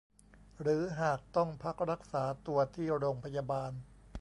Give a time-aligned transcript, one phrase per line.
[0.61, 3.71] หรือหากต้องพักรักษาตัวที่โรงพยาบาล